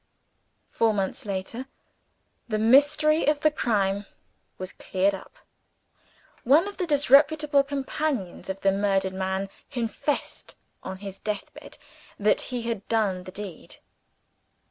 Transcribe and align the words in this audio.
Four 0.67 0.95
months 0.95 1.27
later, 1.27 1.67
the 2.47 2.57
mystery 2.57 3.27
of 3.27 3.41
the 3.41 3.51
crime 3.51 4.07
was 4.57 4.73
cleared 4.73 5.13
up. 5.13 5.35
One 6.43 6.67
of 6.67 6.77
the 6.77 6.87
disreputable 6.87 7.61
companions 7.61 8.49
of 8.49 8.61
the 8.61 8.71
murdered 8.71 9.13
man 9.13 9.47
confessed 9.69 10.55
on 10.81 10.97
his 11.05 11.19
death 11.19 11.53
bed 11.53 11.77
that 12.17 12.41
he 12.49 12.63
had 12.63 12.87
done 12.87 13.25
the 13.25 13.31
deed. 13.31 13.77